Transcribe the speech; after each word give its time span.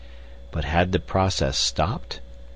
But 0.49 0.65
had 0.65 0.93
the 0.93 0.99
process 0.99 1.59
stopped? 1.59 2.21